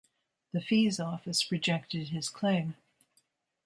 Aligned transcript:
The 0.51 0.61
Fees 0.61 0.99
Office 0.99 1.51
rejected 1.51 2.07
his 2.09 2.27
claim. 2.27 2.73